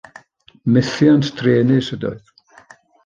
Methiant 0.75 1.29
truenus 1.41 1.87
ydoedd. 1.99 2.25